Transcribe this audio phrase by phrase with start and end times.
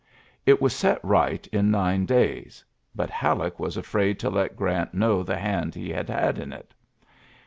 [0.47, 2.63] It was set right in nine rs'y
[2.95, 6.73] but Halleck was afraid to let mt know the hand he had in it.